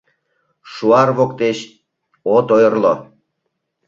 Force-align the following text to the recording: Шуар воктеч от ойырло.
Шуар 0.71 1.09
воктеч 1.17 1.57
от 2.35 2.47
ойырло. 2.55 2.93